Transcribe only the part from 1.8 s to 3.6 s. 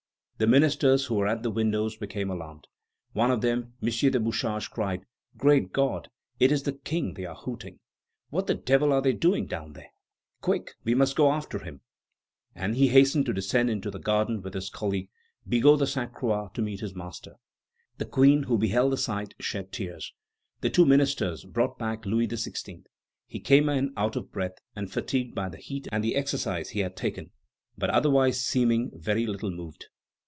became alarmed. One of